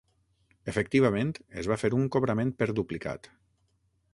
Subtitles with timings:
[0.71, 3.31] Efectivament, es va fer un cobrament per duplicat.